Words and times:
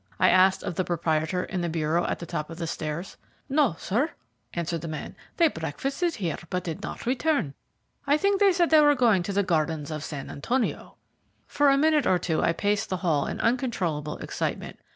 I 0.19 0.31
asked 0.31 0.63
of 0.63 0.73
the 0.73 0.83
proprietor 0.83 1.43
in 1.43 1.61
the 1.61 1.69
bureau 1.69 2.05
at 2.07 2.17
the 2.17 2.25
top 2.25 2.49
of 2.49 2.57
the 2.57 2.65
stairs. 2.65 3.17
"No, 3.47 3.75
sir," 3.77 4.09
answered 4.51 4.81
the 4.81 4.87
man; 4.87 5.15
"they 5.37 5.47
breakfasted 5.47 6.15
here, 6.15 6.39
but 6.49 6.63
did 6.63 6.81
not 6.81 7.05
return. 7.05 7.53
I 8.07 8.17
think 8.17 8.39
they 8.39 8.51
said 8.51 8.71
they 8.71 8.81
were 8.81 8.95
going 8.95 9.21
to 9.21 9.31
the 9.31 9.43
gardens 9.43 9.91
of 9.91 10.03
San 10.03 10.31
Antonio." 10.31 10.95
For 11.45 11.69
a 11.69 11.77
minute 11.77 12.07
or 12.07 12.17
two 12.17 12.41
I 12.41 12.51
paced 12.51 12.89
the 12.89 12.97
hall 13.05 13.27
in 13.27 13.39
uncontrollable 13.41 14.17
excitement. 14.17 14.79